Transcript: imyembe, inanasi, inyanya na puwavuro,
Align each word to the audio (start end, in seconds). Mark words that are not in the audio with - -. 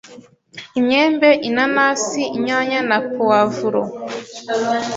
imyembe, 0.79 1.29
inanasi, 1.47 2.23
inyanya 2.37 2.79
na 2.89 2.97
puwavuro, 3.11 3.81